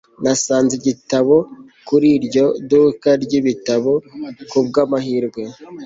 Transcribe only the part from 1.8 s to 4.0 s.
kuri iryo duka ryibitabo